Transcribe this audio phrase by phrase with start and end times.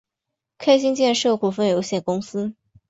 [0.57, 2.55] 开心建设股份有限公司